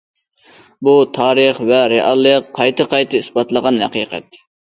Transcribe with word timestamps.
بۇ، 0.87 0.93
تارىخ 1.17 1.59
ۋە 1.71 1.81
رېئاللىق 1.93 2.49
قايتا- 2.59 2.89
قايتا 2.95 3.21
ئىسپاتلىغان 3.23 3.81
ھەقىقەت. 3.85 4.43